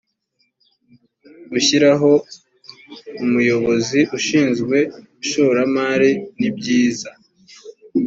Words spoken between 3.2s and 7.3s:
umuyobozi ushinzwe ishoramari nibyiza